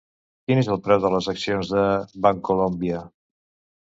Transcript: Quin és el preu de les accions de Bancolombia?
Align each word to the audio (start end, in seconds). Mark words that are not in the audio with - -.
Quin 0.51 0.61
és 0.61 0.69
el 0.75 0.79
preu 0.87 1.01
de 1.03 1.09
les 1.15 1.27
accions 1.33 1.69
de 1.75 1.83
Bancolombia? 2.27 3.03